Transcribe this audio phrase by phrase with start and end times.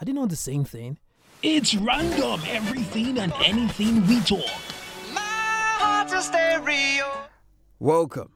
[0.00, 0.96] Are didn't know the same thing?
[1.42, 4.40] It's random, everything and anything we talk.
[7.78, 8.30] Welcome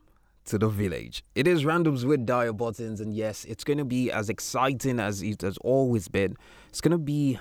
[0.45, 1.25] to the village.
[1.35, 5.23] It is randoms with Dio Buttons, and yes, it's going to be as exciting as
[5.23, 6.37] it has always been.
[6.69, 7.39] It's going to be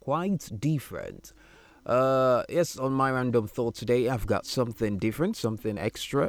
[0.00, 1.32] quite different.
[1.86, 6.28] Uh, yes, on my random thought today, I've got something different, something extra,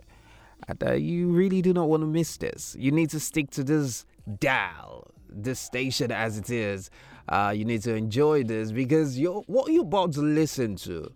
[0.70, 2.74] and uh, you really do not want to miss this.
[2.80, 4.06] You need to stick to this
[4.40, 6.90] dial, this station as it is.
[7.32, 11.10] Uh, you need to enjoy this because you're, what you're about to listen to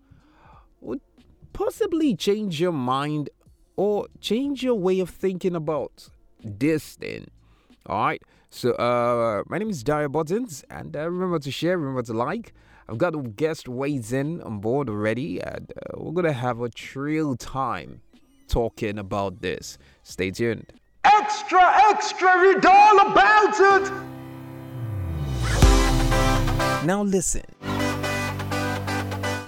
[0.80, 1.02] would
[1.52, 3.30] possibly change your mind
[3.76, 6.08] or change your way of thinking about
[6.41, 7.28] this thing.
[7.86, 8.22] All right.
[8.50, 12.54] So, uh, my name is Dio Buttons, and uh, remember to share, remember to like.
[12.88, 17.36] I've got a guest waiting on board already, and uh, we're gonna have a trill
[17.36, 18.00] time
[18.48, 19.77] talking about this.
[20.04, 20.72] Stay tuned.
[21.04, 24.15] Extra, extra, read all about it!
[26.86, 27.46] Now listen.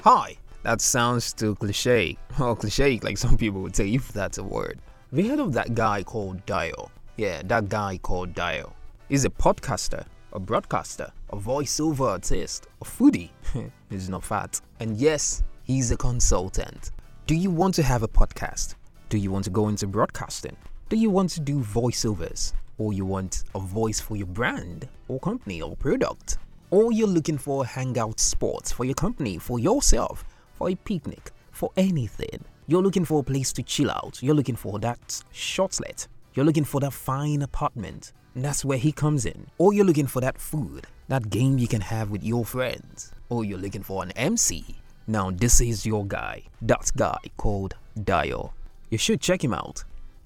[0.03, 0.37] Hi.
[0.63, 2.17] That sounds too cliche.
[2.39, 4.79] Or cliche, like some people would say, if that's a word.
[5.11, 6.89] Have you heard of that guy called Dio?
[7.15, 8.73] Yeah, that guy called Dio.
[9.07, 13.29] He's a podcaster, a broadcaster, a voiceover artist, a foodie.
[13.91, 14.59] he's not fat.
[14.79, 16.89] And yes, he's a consultant.
[17.27, 18.73] Do you want to have a podcast?
[19.09, 20.57] Do you want to go into broadcasting?
[20.89, 22.53] Do you want to do voiceovers?
[22.79, 26.39] Or you want a voice for your brand or company or product?
[26.69, 31.71] Or you're looking for hangout spot for your company, for yourself, for a picnic, for
[31.77, 32.43] anything.
[32.67, 34.21] You're looking for a place to chill out.
[34.21, 36.07] You're looking for that shortlet.
[36.33, 38.11] You're looking for that fine apartment.
[38.35, 39.47] And that's where he comes in.
[39.57, 43.13] Or you're looking for that food, that game you can have with your friends.
[43.29, 44.75] Or you're looking for an MC.
[45.07, 48.51] Now, this is your guy, that guy called Dio.
[48.89, 49.85] You should check him out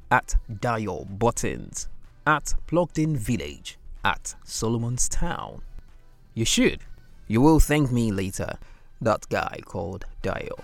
[0.09, 1.87] at Dio Buttons,
[2.25, 5.61] at Plugged In Village, at Solomon's Town.
[6.33, 6.81] You should.
[7.27, 8.57] You will thank me later.
[9.01, 10.55] That guy called Dio.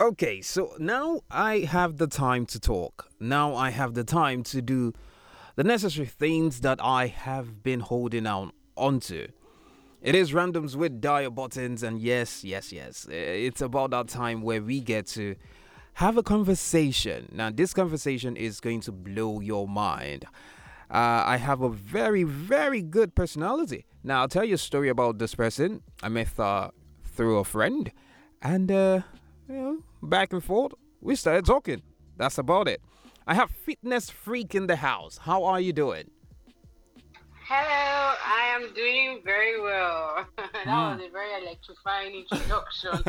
[0.00, 3.08] Okay, so now I have the time to talk.
[3.20, 4.92] Now I have the time to do
[5.56, 9.28] the necessary things that I have been holding on onto.
[10.00, 14.62] It is randoms with Dio buttons, and yes, yes, yes, it's about that time where
[14.62, 15.36] we get to
[16.00, 17.28] have a conversation.
[17.30, 20.24] Now, this conversation is going to blow your mind.
[20.90, 23.84] Uh, I have a very, very good personality.
[24.02, 25.82] Now, I'll tell you a story about this person.
[26.02, 26.70] I met uh,
[27.04, 27.92] through a friend,
[28.40, 29.00] and uh,
[29.46, 30.72] you know, back and forth,
[31.02, 31.82] we started talking.
[32.16, 32.80] That's about it.
[33.26, 35.18] I have Fitness Freak in the house.
[35.18, 36.10] How are you doing?
[37.46, 40.24] Hello, I am doing very well.
[40.36, 40.98] that mm.
[40.98, 43.04] was a very electrifying introduction.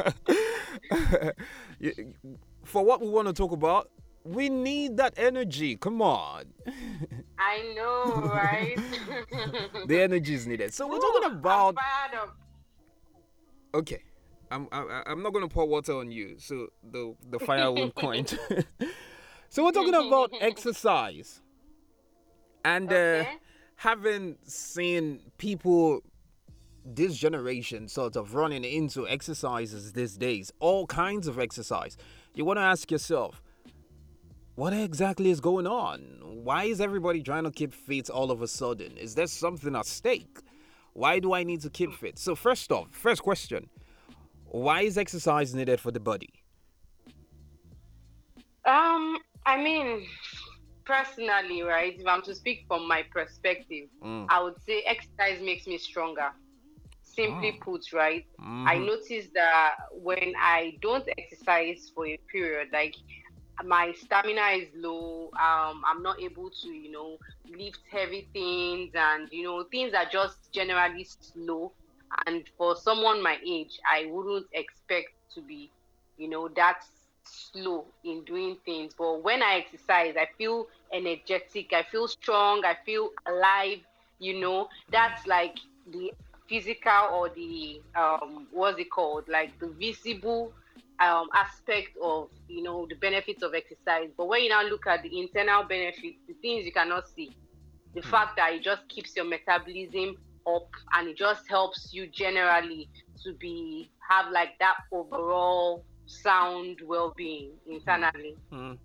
[2.71, 3.89] For what we want to talk about,
[4.23, 5.75] we need that energy.
[5.75, 6.45] Come on.
[7.37, 8.77] I know, right?
[9.87, 10.73] the energy is needed.
[10.73, 11.75] So we're talking about.
[13.73, 14.03] Okay.
[14.51, 18.35] I'm, I'm I'm not gonna pour water on you, so the the fire won't quench.
[19.49, 21.41] so we're talking about exercise,
[22.63, 23.19] and uh, okay.
[23.21, 23.25] uh,
[23.75, 26.01] having seen people
[26.85, 31.97] this generation sort of running into exercises these days, all kinds of exercise.
[32.33, 33.41] You want to ask yourself,
[34.55, 35.99] what exactly is going on?
[36.21, 38.97] Why is everybody trying to keep fit all of a sudden?
[38.97, 40.39] Is there something at stake?
[40.93, 42.17] Why do I need to keep fit?
[42.17, 43.69] So, first off, first question
[44.45, 46.33] why is exercise needed for the body?
[48.65, 50.05] Um, I mean,
[50.85, 51.97] personally, right?
[51.97, 54.25] If I'm to speak from my perspective, mm.
[54.29, 56.31] I would say exercise makes me stronger.
[57.21, 57.63] Simply oh.
[57.63, 58.25] put, right?
[58.39, 58.67] Mm.
[58.67, 62.95] I notice that when I don't exercise for a period, like
[63.63, 65.29] my stamina is low.
[65.33, 67.17] Um, I'm not able to, you know,
[67.57, 71.71] lift heavy things, and you know, things are just generally slow.
[72.25, 75.71] And for someone my age, I wouldn't expect to be,
[76.17, 76.83] you know, that
[77.23, 78.93] slow in doing things.
[78.97, 81.73] But when I exercise, I feel energetic.
[81.73, 82.63] I feel strong.
[82.65, 83.79] I feel alive.
[84.19, 85.55] You know, that's like
[85.91, 86.11] the
[86.51, 89.29] physical or the um, what's it called?
[89.29, 90.51] Like the visible
[90.99, 94.09] um, aspect of you know the benefits of exercise.
[94.17, 97.31] But when you now look at the internal benefits, the things you cannot see,
[97.95, 98.11] the mm.
[98.11, 102.89] fact that it just keeps your metabolism up and it just helps you generally
[103.23, 108.35] to be have like that overall sound well-being internally.
[108.51, 108.77] Mm.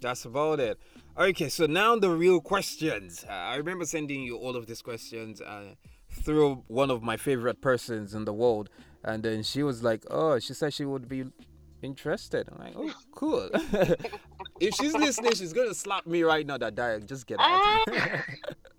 [0.00, 0.78] That's about it.
[1.16, 3.24] Okay, so now the real questions.
[3.28, 5.74] Uh, I remember sending you all of these questions uh,
[6.14, 8.70] through one of my favorite persons in the world,
[9.02, 11.24] and then she was like, "Oh, she said she would be
[11.84, 12.48] interested.
[12.50, 13.50] I'm like, oh, cool.
[14.60, 16.58] if she's listening, she's gonna slap me right now.
[16.58, 17.84] That diet, just get out.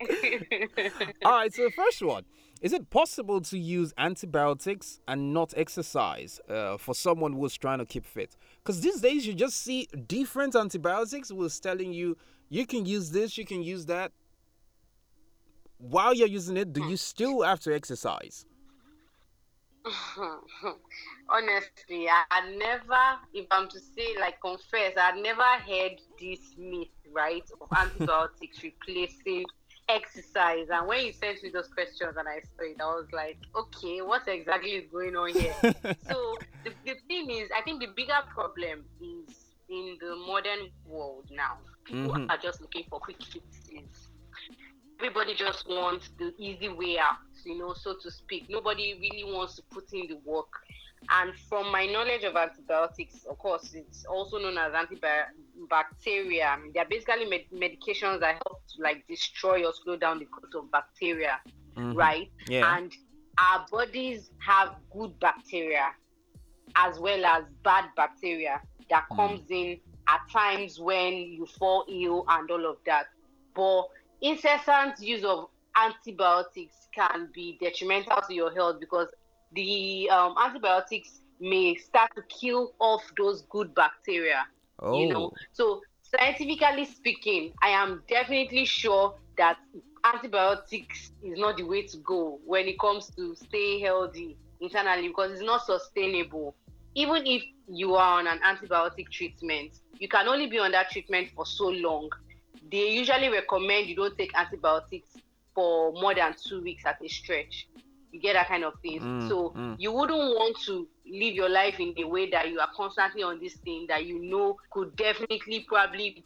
[1.24, 1.54] All right.
[1.54, 2.24] So the first one:
[2.60, 7.86] Is it possible to use antibiotics and not exercise uh, for someone who's trying to
[7.86, 8.36] keep fit?
[8.62, 12.16] Because these days you just see different antibiotics was telling you
[12.48, 14.12] you can use this, you can use that.
[15.78, 18.46] While you're using it, do you still have to exercise?
[21.28, 27.44] Honestly, I never, if I'm to say, like, confess, I never heard this myth, right,
[27.60, 29.44] of antibiotics replacing
[29.88, 30.66] exercise.
[30.72, 34.02] And when you sent me those questions and I saw it, I was like, okay,
[34.02, 35.52] what exactly is going on here?
[36.08, 36.34] so
[36.64, 39.36] the, the thing is, I think the bigger problem is
[39.68, 41.58] in the modern world now.
[41.84, 42.30] People Mhm.
[42.30, 44.08] are just looking for quick fixes.
[44.98, 48.46] Everybody just wants the easy way out, you know, so to speak.
[48.48, 50.48] Nobody really wants to put in the work.
[51.10, 56.56] And from my knowledge of antibiotics, of course, it's also known as antibacteria.
[56.74, 60.70] They're basically med- medications that help to like destroy or slow down the growth of
[60.72, 61.40] bacteria,
[61.76, 61.94] mm-hmm.
[61.94, 62.30] right?
[62.48, 62.76] Yeah.
[62.76, 62.92] And
[63.38, 65.90] our bodies have good bacteria
[66.74, 68.60] as well as bad bacteria
[68.90, 69.16] that mm.
[69.16, 69.78] comes in
[70.08, 73.06] at times when you fall ill and all of that.
[73.54, 73.88] But
[74.20, 79.08] incessant use of antibiotics can be detrimental to your health because
[79.52, 84.46] the um, antibiotics may start to kill off those good bacteria
[84.80, 84.98] oh.
[84.98, 85.32] you know?
[85.52, 89.58] So scientifically speaking i am definitely sure that
[90.04, 95.32] antibiotics is not the way to go when it comes to stay healthy internally because
[95.32, 96.54] it's not sustainable.
[96.94, 101.28] Even if you are on an antibiotic treatment you can only be on that treatment
[101.34, 102.10] for so long
[102.70, 105.16] they usually recommend you don't take antibiotics
[105.54, 107.68] for more than two weeks at a stretch
[108.12, 109.76] you get that kind of thing Mm, so mm.
[109.78, 113.40] you wouldn't want to live your life in the way that you are constantly on
[113.40, 116.24] this thing that you know could definitely probably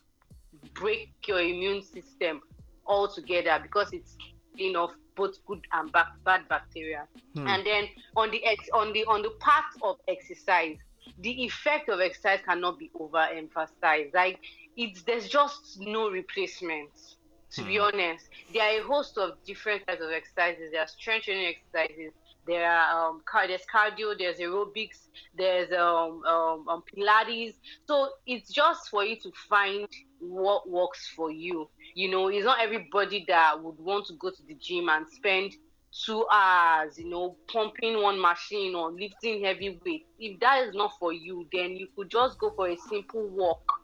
[0.75, 2.41] break your immune system
[2.87, 4.17] altogether because it's
[4.57, 7.07] killing off both good and bad, bad bacteria.
[7.35, 7.47] Hmm.
[7.47, 10.77] And then on the ex, on the on the part of exercise,
[11.19, 14.15] the effect of exercise cannot be overemphasized.
[14.15, 14.41] Like
[14.77, 16.91] it's there's just no replacement.
[17.55, 20.71] To be honest, there are a host of different types of exercises.
[20.71, 22.13] There are strength training exercises.
[22.47, 27.55] There are um, there's cardio, there's aerobics, there's um, um, um, Pilates.
[27.87, 29.89] So it's just for you to find
[30.21, 31.69] what works for you.
[31.95, 35.53] You know, it's not everybody that would want to go to the gym and spend
[35.93, 40.07] two hours, you know, pumping one machine or lifting heavy weight.
[40.19, 43.80] If that is not for you, then you could just go for a simple walk.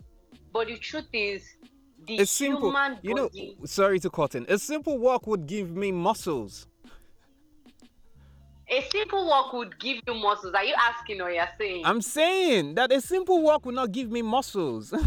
[0.56, 1.42] But the truth is,
[2.06, 2.70] the It's simple.
[2.70, 4.46] human You know, body, sorry to cut in.
[4.48, 6.66] A simple walk would give me muscles.
[8.70, 10.54] a simple walk would give you muscles.
[10.54, 11.84] Are you asking or you're saying?
[11.84, 14.94] I'm saying that a simple walk would not give me muscles.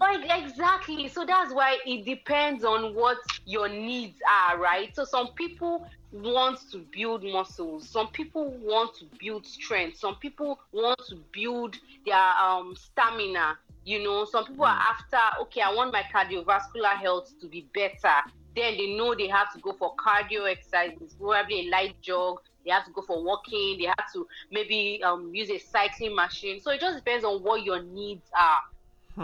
[0.00, 1.08] Like exactly.
[1.08, 4.94] So that's why it depends on what your needs are, right?
[4.94, 7.88] So some people want to build muscles.
[7.88, 9.98] Some people want to build strength.
[9.98, 11.76] Some people want to build
[12.06, 13.58] their um stamina.
[13.84, 18.16] You know, some people are after, okay, I want my cardiovascular health to be better.
[18.54, 22.40] Then they know they have to go for cardio exercises, probably a light jog.
[22.64, 23.78] They have to go for walking.
[23.78, 26.60] They have to maybe um, use a cycling machine.
[26.60, 28.60] So it just depends on what your needs are,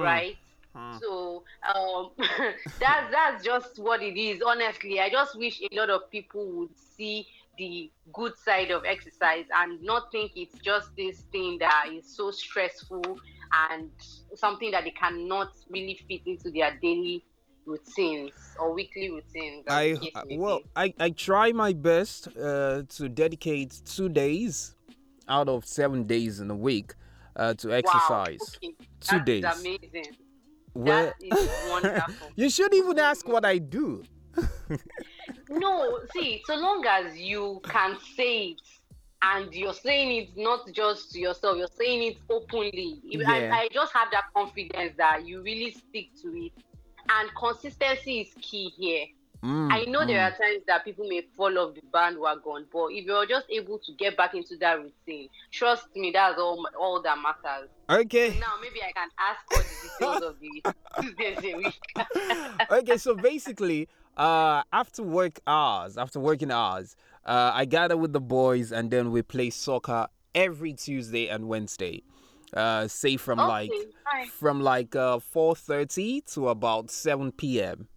[0.01, 0.37] right?
[1.01, 1.45] So
[1.75, 2.11] um,
[2.81, 4.43] that's that's just what it is.
[4.43, 7.27] Honestly, I just wish a lot of people would see
[7.59, 12.31] the good side of exercise and not think it's just this thing that is so
[12.31, 13.19] stressful
[13.71, 13.91] and
[14.35, 17.25] something that they cannot really fit into their daily
[17.67, 19.65] routines or weekly routines.
[19.69, 20.63] I may well.
[20.75, 24.75] I, I try my best uh, to dedicate two days
[25.29, 26.95] out of seven days in a week
[27.37, 28.39] uh, to exercise.
[28.41, 28.75] Wow, okay.
[29.01, 29.61] Two That is days.
[29.61, 30.17] amazing.
[30.75, 32.15] Well, That is wonderful.
[32.37, 34.03] you shouldn't even ask what I do.
[35.49, 38.61] No, see, so long as you can say it
[39.23, 43.01] and you're saying it not just to yourself, you're saying it openly.
[43.05, 43.31] Yeah.
[43.31, 46.53] I, I just have that confidence that you really stick to it.
[47.09, 49.07] And consistency is key here.
[49.45, 50.27] Mm, I know there mm.
[50.27, 53.93] are times that people may fall off the bandwagon, but if you're just able to
[53.93, 57.69] get back into that routine, trust me, that's all all that matters.
[57.91, 58.39] Okay.
[58.41, 62.71] Now, maybe I can ask what the details of the Tuesdays a week.
[62.71, 63.87] okay, so basically,
[64.17, 66.97] uh, after work hours, after working hours,
[67.27, 72.03] uh, I gather with the boys and then we play soccer every Tuesday and Wednesday.
[72.55, 73.71] Uh, say from Okay, like
[74.11, 74.27] fine.
[74.29, 77.89] from like uh, 4:30 to about 7 p.m.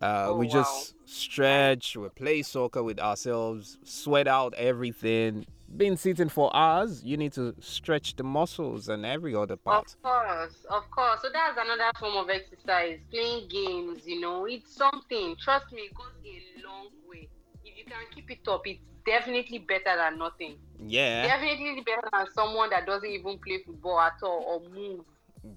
[0.00, 0.52] Uh, Oh, we wow.
[0.52, 5.46] just stretch, we play soccer with ourselves, sweat out everything,
[5.76, 9.94] been sitting for hours, you need to stretch the muscles and every other part.
[9.96, 11.20] Of course, of course.
[11.22, 12.98] So that's another form of exercise.
[13.10, 15.36] Playing games, you know, it's something.
[15.40, 17.28] Trust me, it goes a long way.
[17.64, 20.56] If you can keep it up, it's definitely better than nothing.
[20.86, 21.26] Yeah.
[21.26, 25.04] Definitely better than someone that doesn't even play football at all or move.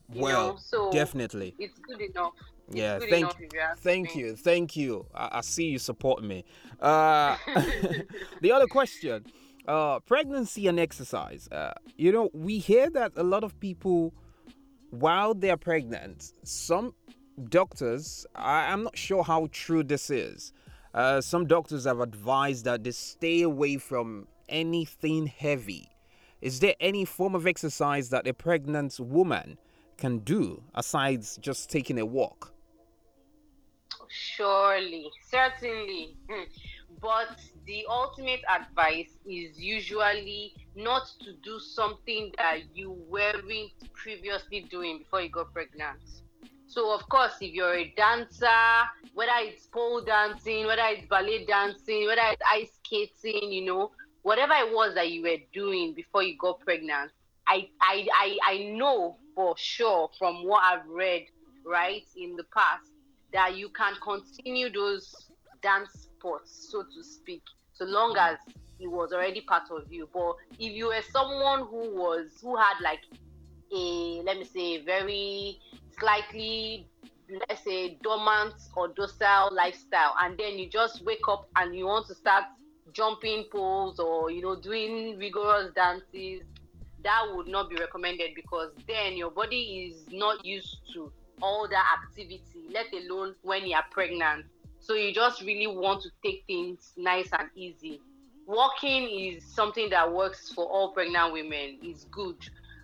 [0.09, 1.55] Well, know, so definitely.
[1.59, 2.33] It's good enough.
[2.69, 3.47] Yeah, thank, you
[3.77, 5.05] thank you, thank you.
[5.15, 6.43] I, I see you support me.
[6.79, 7.35] Uh,
[8.41, 9.25] the other question,
[9.67, 11.47] uh, pregnancy and exercise.
[11.51, 14.13] Uh, you know, we hear that a lot of people,
[14.91, 16.93] while they're pregnant, some
[17.49, 20.53] doctors, I, I'm not sure how true this is.
[20.93, 25.89] Uh, some doctors have advised that they stay away from anything heavy.
[26.41, 29.57] Is there any form of exercise that a pregnant woman
[29.97, 32.53] can do aside just taking a walk?
[34.09, 36.15] Surely, certainly.
[36.29, 36.43] Hmm.
[37.01, 44.99] But the ultimate advice is usually not to do something that you weren't previously doing
[44.99, 45.99] before you got pregnant.
[46.67, 48.47] So, of course, if you're a dancer,
[49.13, 53.91] whether it's pole dancing, whether it's ballet dancing, whether it's ice skating, you know,
[54.23, 57.11] whatever it was that you were doing before you got pregnant,
[57.47, 61.27] I, I, I, I know for sure from what I've read,
[61.65, 62.91] right, in the past,
[63.33, 65.29] that you can continue those
[65.61, 67.43] dance sports, so to speak,
[67.73, 68.37] so long as
[68.79, 70.07] it was already part of you.
[70.13, 73.01] But if you were someone who was who had like
[73.73, 75.59] a let me say very
[75.99, 76.87] slightly
[77.49, 82.07] let's say dormant or docile lifestyle and then you just wake up and you want
[82.07, 82.45] to start
[82.93, 86.41] jumping poles or you know doing rigorous dances
[87.03, 91.85] that would not be recommended because then your body is not used to all that
[92.01, 94.45] activity let alone when you're pregnant
[94.79, 97.99] so you just really want to take things nice and easy
[98.45, 102.37] walking is something that works for all pregnant women it's good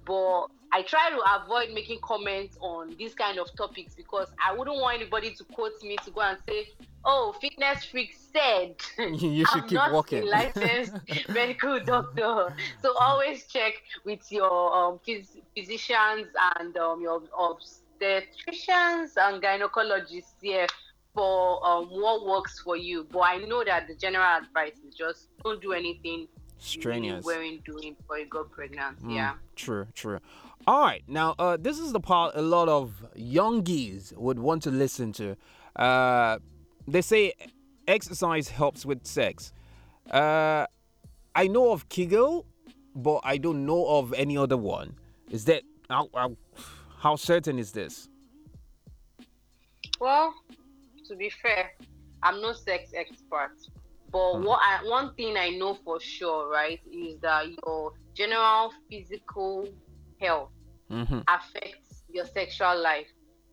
[0.05, 4.77] but I try to avoid making comments on these kind of topics because I wouldn't
[4.77, 6.65] want anybody to quote me to go and say,
[7.05, 10.23] "Oh, fitness freak said." you should I'm keep not walking.
[10.23, 10.93] a licensed
[11.29, 17.21] medical doctor, so always check with your um, phys- physicians and um, your
[18.03, 20.67] obstetricians and gynecologists here
[21.13, 23.07] for um, what works for you.
[23.11, 27.25] But I know that the general advice is just don't do anything Strenuous.
[27.25, 29.03] you weren't doing before you got pregnant.
[29.03, 29.33] Mm, Yeah.
[29.55, 30.19] True, true.
[30.65, 31.03] All right.
[31.07, 35.35] Now, uh, this is the part a lot of youngies would want to listen to.
[35.75, 36.39] Uh,
[36.87, 37.33] they say
[37.87, 39.51] exercise helps with sex.
[40.09, 40.65] Uh,
[41.35, 42.45] I know of Kegel,
[42.95, 44.95] but I don't know of any other one.
[45.29, 45.63] Is that
[47.03, 48.07] how certain is this?
[49.99, 50.33] Well,
[51.07, 51.71] to be fair,
[52.23, 53.51] I'm no sex expert,
[54.09, 59.67] but what I, one thing I know for sure, right, is that your general physical
[60.19, 60.49] health
[60.91, 61.19] Mm-hmm.
[61.27, 63.07] affects your sexual life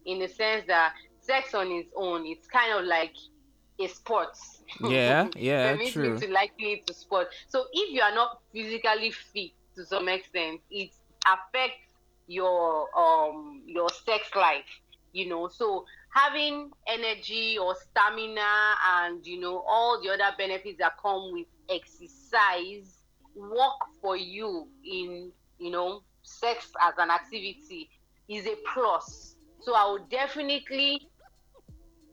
[0.05, 3.15] in the sense that sex on its own, it's kind of like
[3.81, 4.37] a sport.
[4.87, 6.19] Yeah, yeah, true.
[6.19, 7.29] to liken it to sport.
[7.49, 10.91] So if you are not physically fit to some extent, it
[11.27, 11.90] affects
[12.31, 14.81] your um your sex life.
[15.13, 15.85] You know, so
[16.15, 23.03] having energy or stamina and you know all the other benefits that come with exercise
[23.35, 27.89] work for you in you know sex as an activity
[28.29, 29.35] is a plus.
[29.63, 31.01] So I would definitely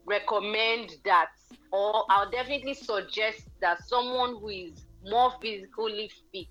[0.05, 1.29] recommend that,
[1.71, 6.47] or I'll definitely suggest that someone who is more physically fit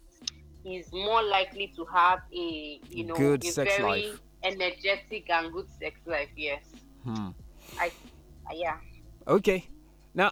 [0.66, 4.20] is more likely to have a you know Good a sex very life.
[4.42, 6.28] energetic and good sex life.
[6.36, 6.62] Yes,
[7.04, 7.28] Hmm.
[7.78, 7.90] I,
[8.52, 8.76] yeah.
[9.28, 9.68] Okay.
[10.14, 10.30] Now,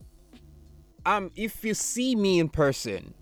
[1.06, 3.14] um, if you see me in person,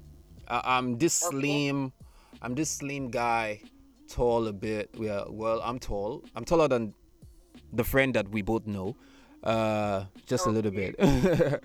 [0.49, 1.37] uh, I'm this Okay.
[1.37, 1.93] slim.
[2.41, 3.61] I'm this slim guy,
[4.09, 4.91] tall a bit.
[4.99, 6.25] Well, well, I'm tall.
[6.35, 6.95] I'm taller than
[7.73, 8.97] the friend that we both know,
[9.45, 10.97] uh, just a little bit.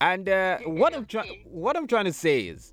[0.00, 2.72] and uh, what I'm trying, what I'm trying to say is,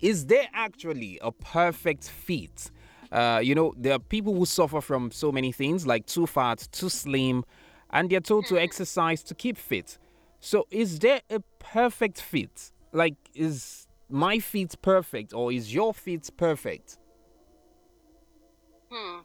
[0.00, 2.70] is there actually a perfect fit?
[3.10, 6.66] Uh, you know, there are people who suffer from so many things like too fat,
[6.72, 7.44] too slim,
[7.90, 9.98] and they're told to exercise to keep fit.
[10.40, 12.72] So, is there a perfect fit?
[12.92, 16.98] Like, is my fit perfect or is your fit perfect?
[18.90, 19.20] Hmm.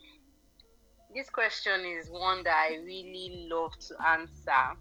[1.14, 4.78] This question is one that I really love to answer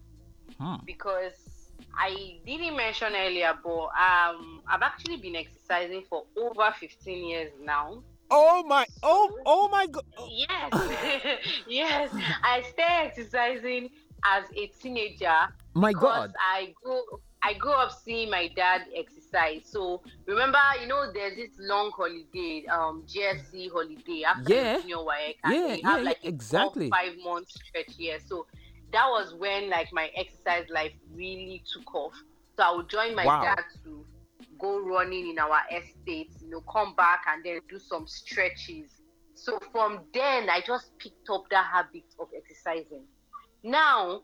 [0.59, 0.77] Hmm.
[0.85, 1.50] because
[1.97, 8.03] I didn't mention earlier, but um, I've actually been exercising for over 15 years now.
[8.31, 8.87] Oh my!
[9.03, 10.05] Oh, oh my God!
[10.31, 12.11] Yes, yes.
[12.45, 13.91] I started exercising
[14.25, 15.35] as a teenager
[15.75, 16.33] My God!
[16.39, 17.03] I grew
[17.43, 19.63] I grew up seeing my dad exercise.
[19.65, 24.79] So remember, you know, there's this long holiday, um, GSC holiday after Yeah.
[24.81, 25.37] junior WAEC.
[25.47, 26.91] Yeah, we have yeah, like yeah, exactly.
[26.91, 28.19] five months stretch here.
[28.25, 28.47] So
[28.93, 32.15] that was when like my exercise life really took off.
[32.57, 33.41] So I would join my Wow.
[33.41, 34.07] dad to
[34.59, 39.01] go running in our estate, you know, come back and then do some stretches.
[39.35, 43.07] So from then I just picked up that habit of exercising.
[43.63, 44.23] Now,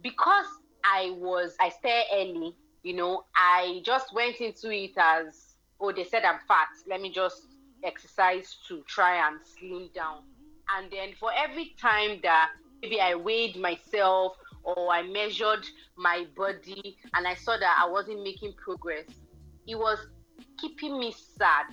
[0.00, 0.46] because
[0.84, 6.04] I was I started early, you know, I just went into it as oh they
[6.04, 6.68] said I'm fat.
[6.88, 7.36] Let me just
[7.84, 10.22] exercise to try and slim down.
[10.76, 12.50] And then for every time that
[12.84, 18.22] maybe I weighed myself or I measured my body and I saw that I wasn't
[18.22, 19.06] making progress,
[19.66, 19.98] it was
[20.58, 21.66] keeping me sad,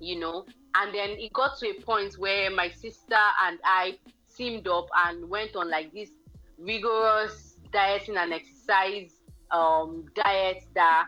[0.00, 0.46] you know.
[0.74, 3.98] And then it got to a point where my sister and I
[4.34, 6.10] teamed up and went on like this
[6.58, 9.12] rigorous dieting and exercise
[9.50, 11.06] um, diet that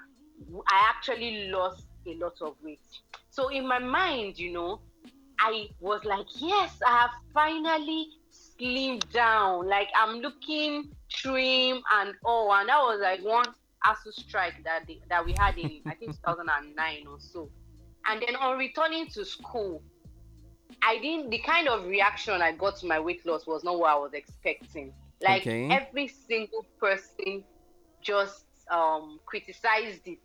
[0.69, 2.81] I actually lost a lot of weight.
[3.31, 4.81] So in my mind, you know,
[5.41, 8.09] I was like, yes, I have finally
[8.61, 9.69] slimmed down.
[9.69, 12.53] Like I'm looking trim and all.
[12.53, 16.13] And that was like one ASUU strike that they, that we had in I think
[16.25, 17.51] 2009 or so.
[18.07, 19.83] And then on returning to school,
[20.83, 21.31] I didn't.
[21.31, 24.13] The kind of reaction I got to my weight loss was not what I was
[24.15, 24.95] expecting.
[25.23, 25.71] Like Okay.
[25.71, 27.45] every single person
[28.03, 30.19] just um criticized it.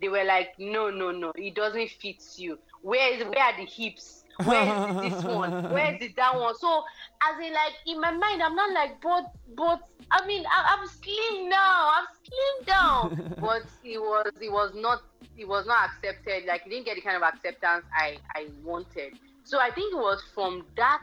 [0.00, 2.58] They were like, no, no, no, it doesn't fit you.
[2.82, 4.21] Where is where are the hips?
[4.44, 5.70] Where is this one?
[5.72, 6.56] Where is that one?
[6.56, 6.84] So
[7.22, 10.86] as in like in my mind, I'm not like, but but I mean I, I'm
[10.88, 11.90] slim now.
[11.96, 13.34] I'm slim down.
[13.40, 15.02] but it was it was not
[15.36, 16.46] it was not accepted.
[16.46, 19.18] Like it didn't get the kind of acceptance I I wanted.
[19.44, 21.02] So I think it was from that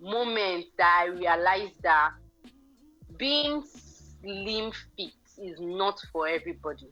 [0.00, 2.12] moment that I realized that
[3.16, 3.62] being
[4.20, 6.90] slim fit is not for everybody.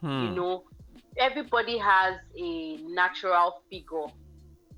[0.00, 0.24] Hmm.
[0.24, 0.64] You know,
[1.16, 4.06] everybody has a natural figure,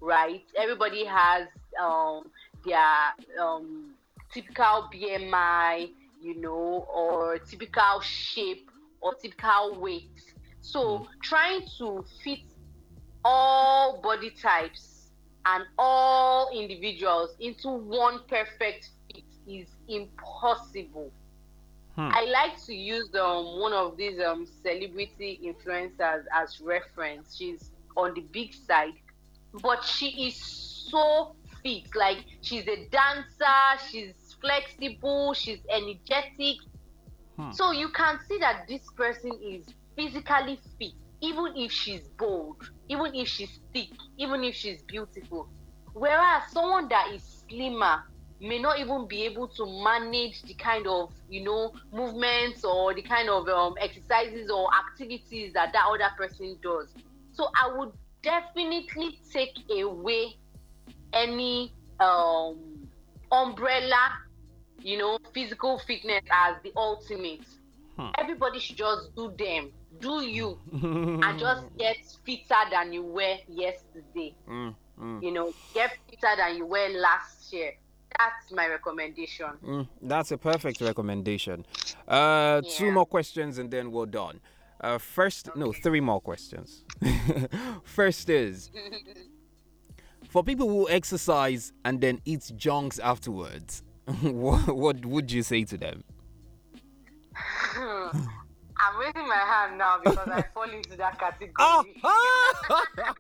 [0.03, 0.43] right?
[0.59, 1.47] Everybody has
[1.81, 2.31] um,
[2.67, 3.95] their um,
[4.33, 5.91] typical BMI,
[6.21, 10.21] you know, or typical shape or typical weight.
[10.61, 12.41] So trying to fit
[13.25, 15.11] all body types
[15.47, 21.11] and all individuals into one perfect fit is impossible.
[21.97, 22.09] Hmm.
[22.13, 27.37] I like to use um, one of these um, celebrity influencers as reference.
[27.37, 28.95] She's on the big side,
[29.61, 30.37] but she is
[30.91, 31.95] so fit.
[31.95, 36.57] Like she's a dancer, she's flexible, she's energetic.
[37.37, 37.53] Hmm.
[37.53, 43.15] So you can see that this person is physically fit, even if she's bold, even
[43.15, 45.49] if she's thick, even if she's beautiful.
[45.93, 48.03] Whereas someone that is slimmer
[48.41, 53.03] may not even be able to manage the kind of you know movements or the
[53.03, 56.93] kind of um, exercises or activities that that other person does.
[57.33, 60.37] So I would definitely take away
[61.13, 62.57] any um,
[63.31, 64.13] umbrella,
[64.81, 67.41] you know, physical fitness as the ultimate.
[67.97, 68.09] Hmm.
[68.19, 74.35] Everybody should just do them, do you, and just get fitter than you were yesterday.
[74.49, 77.73] Mm, mm, You know, get fitter than you were last year.
[78.19, 79.47] That's my recommendation.
[79.65, 79.89] mm.
[80.03, 81.65] That's a perfect recommendation.
[82.07, 84.41] Uh, Two more questions and then we're done.
[84.83, 86.85] Uh, first, no, three more questions.
[87.85, 88.71] first is
[90.29, 93.83] for people who exercise and then eat junks afterwards.
[94.23, 96.03] what, what would you say to them?
[97.77, 101.53] I'm raising my hand now because I fall into that category.
[101.59, 101.85] Oh,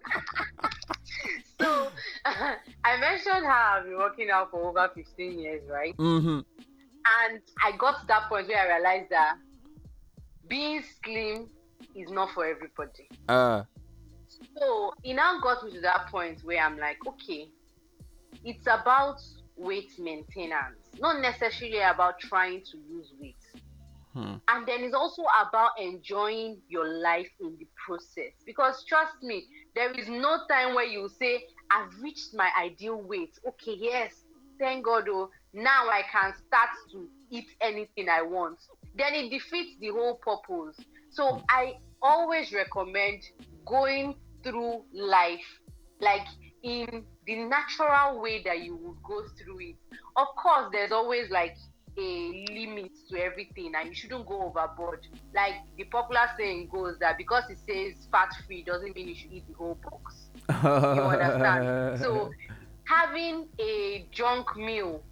[1.60, 1.88] So
[2.24, 5.96] I mentioned how I've been working out for over 15 years, right?
[5.96, 6.40] mm-hmm.
[7.24, 9.36] And I got to that point where I realized that
[10.52, 11.48] being slim
[11.94, 13.08] is not for everybody.
[13.26, 13.62] Uh,
[14.58, 17.48] So it now got me to that point where I'm like, okay,
[18.44, 19.18] it's about
[19.56, 23.44] weight maintenance, not necessarily about trying to lose weight.
[24.12, 24.34] Hmm.
[24.48, 28.32] And then it's also about enjoying your life in the process.
[28.44, 33.38] Because trust me, there is no time where you say, I've reached my ideal weight.
[33.48, 34.12] Okay, yes,
[34.58, 38.58] thank God, oh, now I can start to eat anything I want.
[38.96, 40.78] Then it defeats the whole purpose.
[41.10, 41.44] So hmm.
[41.48, 43.22] I always recommend
[43.64, 45.60] going through life
[46.00, 46.26] like
[46.62, 49.76] in the natural way that you would go through it.
[50.16, 51.56] Of course, there's always like
[51.98, 55.06] a limit to everything and you shouldn't go overboard.
[55.34, 59.32] Like the popular saying goes that because it says fat free doesn't mean you should
[59.32, 60.28] eat the whole box.
[60.48, 62.00] You understand?
[62.02, 62.30] so
[62.84, 65.02] having a junk meal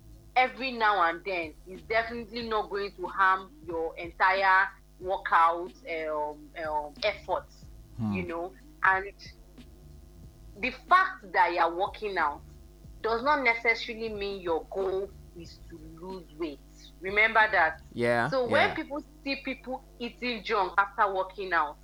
[0.41, 5.73] every now and then is definitely not going to harm your entire workout
[6.11, 7.65] um, um, efforts,
[8.13, 9.13] you know, and
[10.61, 12.41] the fact that you're working out
[13.03, 16.59] does not necessarily mean your goal is to lose weight.
[17.01, 17.81] Remember that.
[17.93, 18.29] Yeah.
[18.29, 18.75] So when yeah.
[18.75, 21.77] people see people eating junk after working out,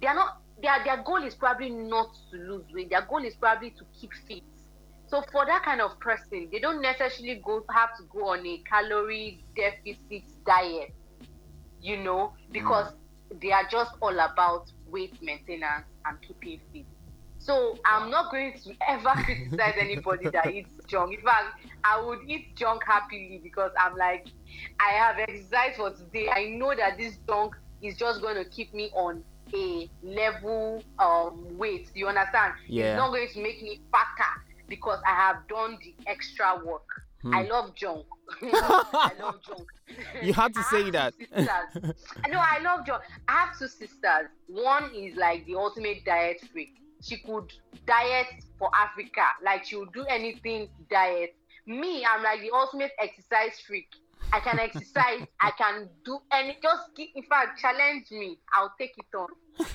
[0.00, 2.90] they are not their their goal is probably not to lose weight.
[2.90, 4.42] Their goal is probably to keep fit.
[5.10, 8.58] So for that kind of person, they don't necessarily go have to go on a
[8.58, 10.94] calorie deficit diet,
[11.82, 12.92] you know, because
[13.40, 16.86] they are just all about weight maintenance and keeping fit.
[17.38, 21.12] So I'm not going to ever criticize anybody that eats junk.
[21.12, 24.28] In fact, I would eat junk happily because I'm like,
[24.78, 26.28] I have exercised for today.
[26.32, 31.58] I know that this junk is just going to keep me on a level um
[31.58, 31.90] weight.
[31.94, 32.54] You understand?
[32.68, 32.92] Yeah.
[32.92, 34.30] It's not going to make me fatter
[34.70, 36.88] because I have done the extra work.
[37.20, 37.34] Hmm.
[37.34, 38.06] I love junk.
[38.42, 39.66] I love junk.
[40.22, 41.12] You had to say that.
[41.36, 43.02] no, I love junk.
[43.28, 44.28] I have two sisters.
[44.46, 46.76] One is like the ultimate diet freak.
[47.02, 47.52] She could
[47.86, 48.28] diet
[48.58, 49.26] for Africa.
[49.44, 51.34] Like she would do anything diet.
[51.66, 53.88] Me, I'm like the ultimate exercise freak.
[54.32, 55.26] I can exercise.
[55.40, 56.56] I can do any.
[56.62, 58.38] Just in fact, challenge me.
[58.54, 59.28] I'll take it on.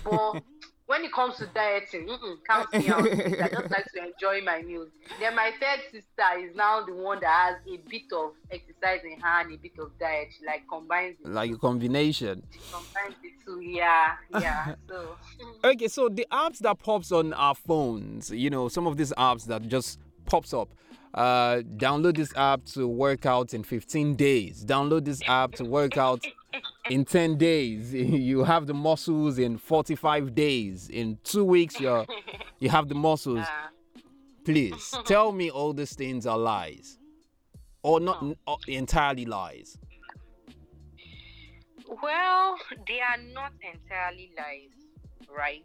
[0.03, 0.43] But
[0.87, 3.01] when it comes to dieting, mm-mm, count me out.
[3.01, 4.89] I just like to enjoy my meals.
[5.19, 9.19] Then my third sister is now the one that has a bit of exercise in
[9.19, 10.27] her and a bit of diet.
[10.37, 11.27] She like combines it.
[11.27, 12.43] like a combination.
[12.71, 13.59] Combines the two.
[13.61, 14.75] Yeah, yeah.
[14.87, 15.15] So
[15.63, 19.45] Okay, so the apps that pops on our phones, you know, some of these apps
[19.45, 20.69] that just pops up.
[21.13, 24.65] Uh, download this app to work out in 15 days.
[24.65, 26.25] Download this app to work out
[26.89, 27.93] in 10 days.
[28.29, 30.89] You have the muscles in 45 days.
[30.89, 32.05] In two weeks, you're
[32.59, 33.45] you have the muscles.
[33.47, 33.69] uh,
[34.43, 36.99] Please tell me all these things are lies,
[37.81, 39.77] or not or entirely lies.
[42.01, 44.71] Well, they are not entirely lies,
[45.35, 45.63] right?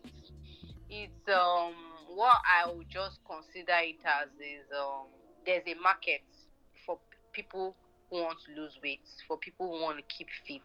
[0.88, 1.74] It's um
[2.14, 5.07] what I would just consider it as is um
[5.46, 6.22] there's a market
[6.87, 6.98] for
[7.33, 7.74] people
[8.11, 10.62] who want to lose weight, for people who want to keep fit,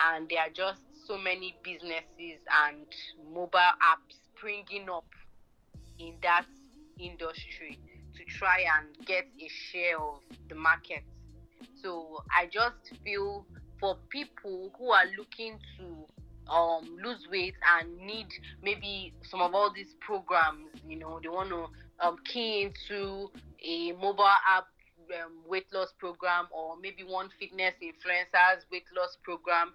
[0.00, 2.86] and there are just so many businesses and
[3.32, 5.06] mobile apps springing up
[5.98, 6.46] in that
[6.98, 7.78] industry
[8.16, 11.02] to try and get a share of the market.
[11.82, 13.46] So I just feel
[13.80, 18.28] for people who are looking to um, lose weight and need
[18.62, 21.66] maybe some of all these programs, you know, they want to
[22.00, 23.30] um, key into
[23.64, 24.66] a mobile app
[25.22, 29.72] um, weight loss program or maybe one fitness influencers weight loss program.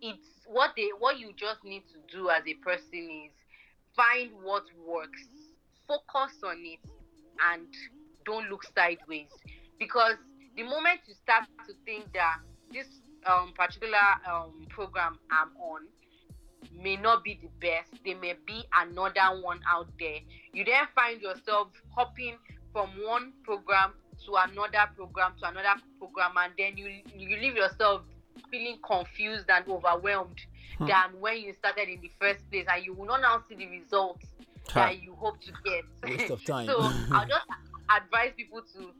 [0.00, 3.32] It's what they what you just need to do as a person is
[3.96, 5.22] find what works,
[5.86, 6.80] focus on it,
[7.52, 7.66] and
[8.24, 9.30] don't look sideways.
[9.78, 10.16] Because
[10.56, 12.38] the moment you start to think that
[12.72, 12.86] this
[13.26, 13.96] um, particular
[14.30, 15.82] um, program I'm on
[16.72, 20.18] may not be the best, there may be another one out there.
[20.52, 22.36] You then find yourself hopping
[22.72, 23.92] from one program
[24.26, 28.02] to another program to another program, and then you you leave yourself
[28.50, 30.40] feeling confused and overwhelmed
[30.80, 33.66] than when you started in the first place, and you will not now see the
[33.66, 34.26] results
[34.70, 34.86] Ha.
[34.86, 35.84] that you hope to get.
[36.02, 36.66] Waste of time.
[36.66, 36.78] so
[37.12, 37.46] I'll just
[37.94, 38.90] advise people to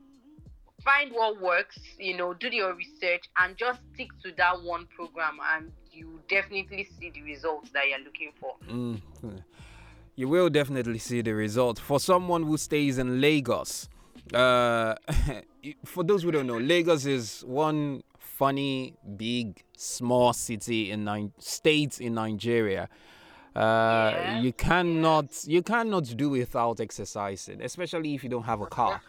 [0.83, 5.39] find what works, you know, do your research and just stick to that one program
[5.55, 8.53] and you definitely see the results that you're looking for.
[8.69, 9.01] Mm.
[10.15, 11.79] You will definitely see the result.
[11.79, 13.89] For someone who stays in Lagos,
[14.33, 14.95] uh,
[15.85, 21.99] for those who don't know, Lagos is one funny, big, small city in nine states
[21.99, 22.89] in Nigeria.
[23.55, 28.65] Uh, Yeah, you cannot you cannot do without exercising, especially if you don't have a
[28.65, 29.01] car.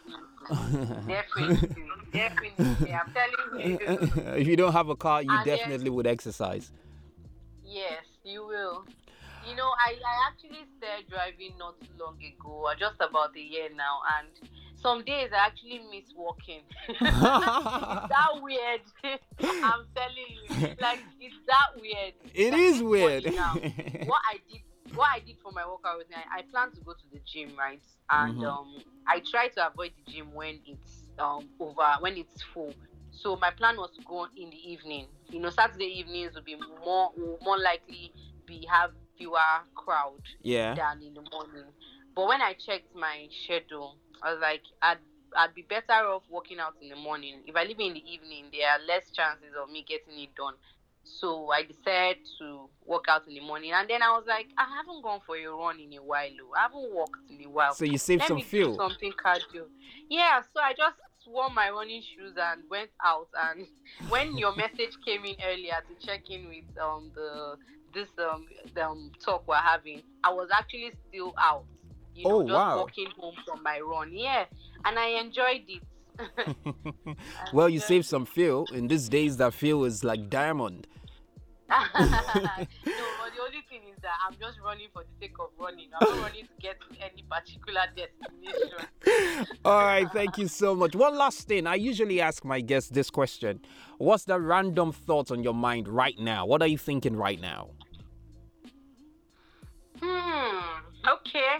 [1.07, 1.69] Definitely,
[2.13, 2.93] definitely.
[2.93, 3.77] I'm telling you.
[4.37, 6.71] if you don't have a car, you And definitely would exercise.
[7.65, 8.85] Yes, you will.
[9.47, 13.99] You know, I, I actually started driving not long ago, just about a year now,
[14.19, 14.27] and
[14.81, 16.61] some days I actually miss walking.
[16.87, 18.81] it's that weird.
[19.03, 22.13] I'm telling you, like it's that weird.
[22.33, 23.33] It Like, is weird.
[23.35, 23.53] now.
[24.05, 24.61] what I did,
[24.95, 27.51] what I did for my workout, was I, I plan to go to the gym,
[27.57, 27.81] right?
[28.09, 28.45] And Mhm.
[28.47, 28.67] um,
[29.07, 32.73] I try to avoid the gym when it's um over, when it's full.
[33.11, 35.07] So my plan was to go in the evening.
[35.29, 38.13] You know, Saturday evenings would be more will more likely
[38.45, 39.39] be have fewer
[39.75, 40.75] crowd yeah.
[40.75, 41.65] than in the morning.
[42.15, 44.97] But when I checked my schedule, I was like, I'd
[45.35, 47.41] I'd be better off working out in the morning.
[47.45, 50.53] If I leave in the evening, there are less chances of me getting it done.
[51.03, 54.65] So I decided to work out in the morning, and then I was like, I
[54.75, 56.29] haven't gone for a run in a while.
[56.41, 56.53] oh.
[56.57, 57.73] I haven't walked in a while.
[57.73, 58.75] So you save Let some fuel.
[58.75, 59.67] something cardio.
[60.09, 63.29] Yeah, so I just wore my running shoes and went out.
[63.37, 63.67] And
[64.09, 67.55] when your message came in earlier to check in with um the
[67.93, 71.65] this um the um, talk we're having, I was actually still out.
[72.17, 72.77] You know, Oh, just wow.
[72.77, 74.11] walking home from my run.
[74.11, 74.45] Yeah,
[74.85, 75.83] and I enjoyed it.
[77.53, 78.67] well, you saved some fuel.
[78.73, 80.87] In these days, that fuel is like diamond.
[81.69, 85.89] no, but the only thing is that I'm just running for the sake of running.
[85.99, 89.55] I'm not running to get to any particular destination.
[89.65, 90.95] All right, thank you so much.
[90.95, 91.67] One last thing.
[91.67, 93.59] I usually ask my guests this question
[93.99, 96.45] What's the random thought on your mind right now?
[96.47, 97.69] What are you thinking right now?
[100.01, 100.83] Hmm.
[101.07, 101.57] Okay.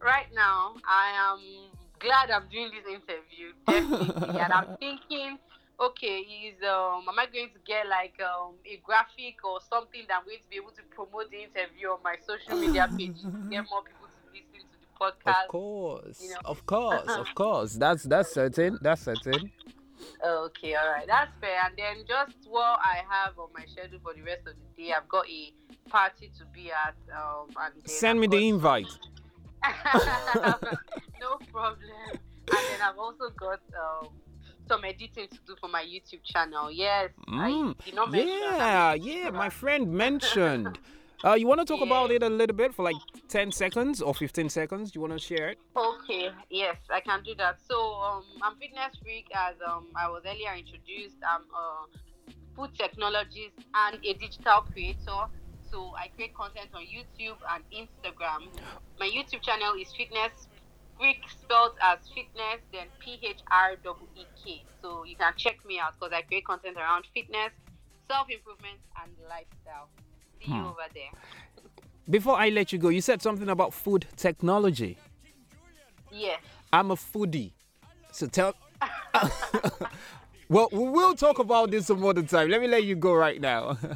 [0.00, 1.40] Right now, I am
[1.98, 3.52] glad I'm doing this interview.
[3.66, 5.38] Definitely, and I'm thinking,
[5.80, 10.18] okay, is um, am I going to get like um a graphic or something that
[10.18, 13.30] I'm going to be able to promote the interview on my social media page to
[13.50, 15.44] get more people to listen to the podcast?
[15.44, 16.40] Of course, you know.
[16.44, 17.72] of course, of course.
[17.74, 18.78] That's that's certain.
[18.82, 19.50] That's certain.
[20.24, 21.58] Okay, all right, that's fair.
[21.64, 24.92] And then just what I have on my schedule for the rest of the day,
[24.92, 25.52] I've got a
[25.88, 26.94] party to be at.
[27.14, 28.86] Um, and Send I've me the invite.
[31.20, 31.80] no problem.
[32.12, 34.08] And then I've also got um,
[34.68, 36.70] some editing to do for my YouTube channel.
[36.70, 39.30] Yes, Mm, I did not Yeah, yeah.
[39.30, 40.78] My friend mentioned.
[41.24, 42.96] Uh, you want to talk about it a little bit for like
[43.28, 44.90] 10 seconds or 15 seconds?
[44.90, 45.58] Do you want to share it?
[45.74, 47.58] Okay, yes, I can do that.
[47.66, 51.16] So um, I'm fitness freak, as um, I was earlier introduced.
[51.26, 51.86] I'm a
[52.54, 55.26] food technologist and a digital creator.
[55.70, 58.48] So I create content on YouTube and Instagram.
[58.98, 60.48] My YouTube channel is Fitness
[60.98, 63.76] Phreek, spelled as fitness, then P H R E
[64.20, 64.62] E K.
[64.80, 67.52] So you can check me out because I create content around fitness,
[68.08, 69.88] self improvement, and lifestyle.
[70.42, 70.66] See you hmm.
[70.66, 71.10] over there.
[72.08, 74.96] Before I let you go, you said something about food technology.
[76.10, 76.40] Yes.
[76.72, 77.52] I'm a foodie.
[78.12, 78.54] So tell.
[80.48, 82.48] well, we will talk about this some other time.
[82.48, 83.78] Let me let you go right now.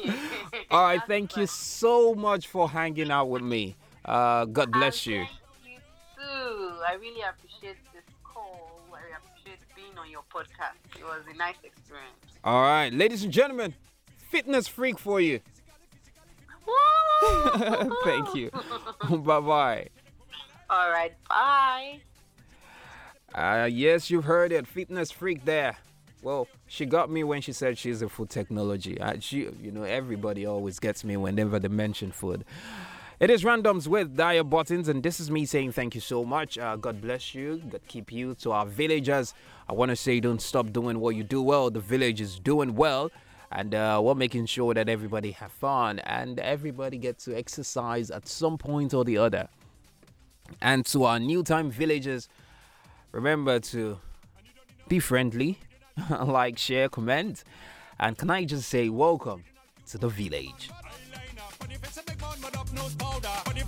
[0.00, 0.12] Okay.
[0.70, 0.96] All right.
[0.96, 3.76] That's Thank you so much for hanging out with me.
[4.04, 5.24] Uh, God bless And you.
[5.24, 5.30] Thank
[5.66, 5.78] you
[6.16, 6.72] too.
[6.86, 8.80] I really appreciate this call.
[8.92, 10.76] I appreciate being on your podcast.
[10.98, 12.10] It was a nice experience.
[12.42, 13.74] All right, ladies and gentlemen,
[14.30, 15.40] fitness freak for you.
[16.66, 17.96] Woo!
[18.04, 18.50] Thank you.
[19.10, 19.88] bye bye.
[20.68, 21.12] All right.
[21.28, 22.00] Bye.
[23.34, 24.66] Uh, yes, you've heard it.
[24.66, 25.76] Fitness freak there.
[26.22, 28.98] Well, she got me when she said she's a food technology.
[29.00, 32.44] Uh, she, you know, everybody always gets me whenever they mention food.
[33.20, 36.58] It is randoms with Dio Buttons, and this is me saying thank you so much.
[36.58, 37.62] Uh, God bless you.
[37.68, 38.34] God keep you.
[38.36, 39.34] To our villagers,
[39.68, 41.70] I want to say don't stop doing what you do well.
[41.70, 43.10] The village is doing well,
[43.52, 48.26] and uh, we're making sure that everybody have fun and everybody gets to exercise at
[48.26, 49.48] some point or the other.
[50.60, 52.28] And to our new time villagers,
[53.14, 53.98] remember to
[54.88, 55.58] be friendly,
[56.10, 57.44] like, share, comment,
[58.00, 59.44] and can I just say welcome
[59.86, 60.68] to the village.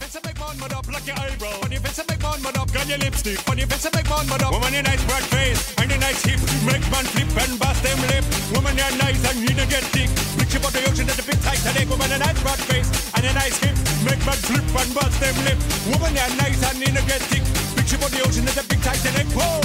[0.07, 1.59] But if it's a big man, mud up a like your eyebrow.
[1.59, 3.43] But if it's a big man, mud up, gun your lipstick.
[3.43, 5.99] But if it's a big man, mud up, woman, your nice broad face and your
[5.99, 6.39] nice hip.
[6.63, 8.23] Make man flip and bust them lip.
[8.55, 10.07] Woman, you're nice and you don't get thick.
[10.39, 11.91] Picture about the ocean at the big Titanic.
[11.91, 12.87] Woman, a nice broad face
[13.19, 13.75] and a nice hip.
[14.07, 15.59] Make man flip and bust them lip.
[15.91, 17.43] Woman, you're nice and you don't get thick.
[17.75, 19.27] Picture about the ocean at the big Titanic.
[19.35, 19.59] Whoa,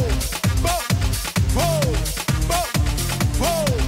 [0.65, 0.81] whoa,
[1.53, 1.85] whoa,
[2.49, 2.65] whoa, whoa,
[3.45, 3.80] whoa,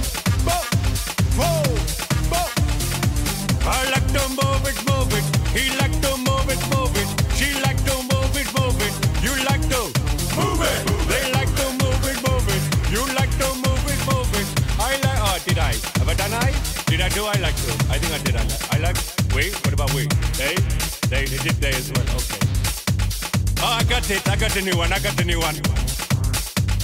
[24.08, 24.28] got it.
[24.28, 24.92] I got the new one.
[24.92, 25.56] I got the new one.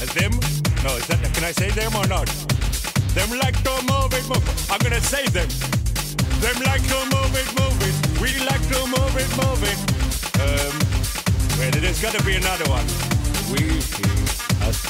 [0.01, 0.33] As them?
[0.85, 1.21] No, is that?
[1.35, 2.29] Can I say them or not?
[3.13, 4.57] Them like to move it, move it.
[4.73, 5.49] I'm gonna say them.
[6.41, 7.95] Them like to move it, move it.
[8.21, 9.79] We like to move it, move it.
[10.41, 10.73] Um,
[11.61, 12.87] wait, there's gotta be another one.
[13.53, 13.85] We,
[14.65, 14.81] us.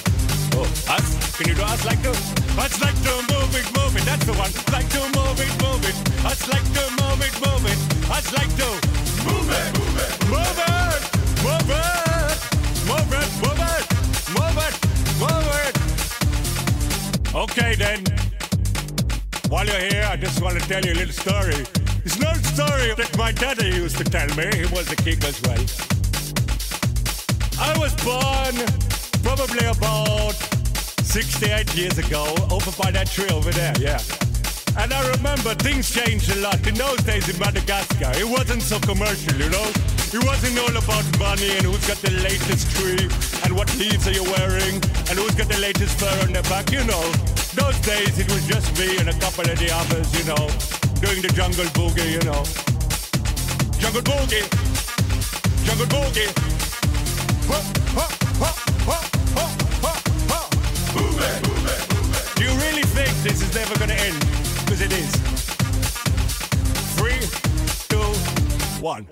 [0.54, 1.36] Oh, us?
[1.36, 2.10] Can you do us like to?
[2.10, 4.04] Us like to move it, move it.
[4.06, 4.52] That's the one.
[4.70, 5.96] Like to move it, move it.
[6.22, 7.78] Us like to move it, move it.
[8.06, 8.68] Us like to
[9.26, 10.58] move it, move it, move it,
[11.42, 11.99] move it, move
[17.32, 18.02] Okay then.
[19.48, 21.64] While you're here, I just want to tell you a little story.
[22.04, 24.50] It's an old story that my daddy used to tell me.
[24.56, 25.62] He was a king as well.
[27.60, 28.56] I was born
[29.22, 30.34] probably about
[31.04, 34.00] 68 years ago over by that tree over there, yeah.
[34.76, 36.66] And I remember things changed a lot.
[36.66, 39.99] In those days in Madagascar, it wasn't so commercial, you know?
[40.12, 43.06] It wasn't all about money and who's got the latest tree
[43.44, 44.74] and what leaves are you wearing
[45.06, 47.00] and who's got the latest fur on their back, you know.
[47.54, 50.50] Those days it was just me and a couple of the others, you know,
[50.98, 52.42] doing the jungle boogie, you know.
[53.78, 54.42] Jungle boogie,
[55.62, 56.26] jungle boogie.
[57.46, 57.62] Huh,
[57.94, 59.10] huh, huh.
[62.34, 64.18] Do you really think this is never gonna end?
[64.66, 65.12] Because it is.
[66.98, 67.22] Three,
[67.88, 68.10] two,
[68.82, 69.06] one.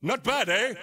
[0.00, 0.74] Not bad, eh?